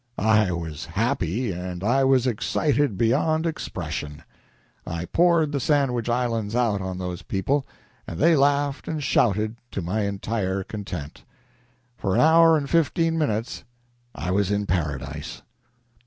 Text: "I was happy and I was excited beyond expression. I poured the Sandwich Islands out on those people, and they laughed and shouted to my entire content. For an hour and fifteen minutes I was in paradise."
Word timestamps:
"I 0.17 0.51
was 0.51 0.85
happy 0.85 1.51
and 1.51 1.83
I 1.83 2.03
was 2.03 2.25
excited 2.25 2.97
beyond 2.97 3.45
expression. 3.45 4.23
I 4.83 5.05
poured 5.05 5.51
the 5.51 5.59
Sandwich 5.59 6.09
Islands 6.09 6.55
out 6.55 6.81
on 6.81 6.97
those 6.97 7.21
people, 7.21 7.67
and 8.07 8.17
they 8.17 8.35
laughed 8.35 8.87
and 8.87 9.03
shouted 9.03 9.57
to 9.69 9.83
my 9.83 10.01
entire 10.05 10.63
content. 10.63 11.23
For 11.97 12.15
an 12.15 12.21
hour 12.21 12.57
and 12.57 12.67
fifteen 12.67 13.15
minutes 13.15 13.63
I 14.15 14.31
was 14.31 14.49
in 14.49 14.65
paradise." 14.65 15.43